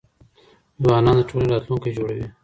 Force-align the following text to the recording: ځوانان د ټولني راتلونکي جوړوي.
ځوانان 0.83 1.15
د 1.17 1.21
ټولني 1.29 1.49
راتلونکي 1.53 1.89
جوړوي. 1.97 2.25